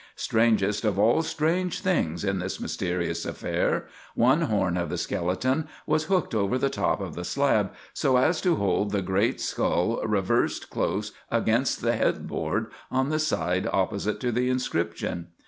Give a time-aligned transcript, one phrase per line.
[0.15, 3.85] Strangest of all strange things in this mysterious affair,
[4.15, 8.41] one horn of the skeleton was hooked over the top of the slab so as
[8.41, 14.31] to hold the great skull reversed close against the headboard on the side opposite to
[14.31, 15.27] the inscription.